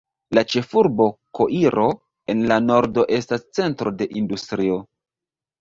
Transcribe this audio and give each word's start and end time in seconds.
La 0.35 0.41
ĉefurbo 0.53 1.05
Koiro 1.39 1.83
en 2.35 2.41
la 2.53 2.57
nordo 2.71 3.05
estas 3.19 3.47
centro 3.59 3.95
de 4.01 4.09
industrio. 4.23 4.83